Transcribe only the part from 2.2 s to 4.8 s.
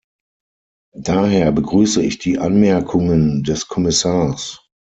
Anmerkungen des Kommissars.